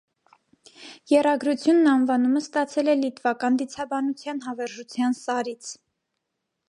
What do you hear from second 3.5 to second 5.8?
դիցաբանության հավերժության սարից։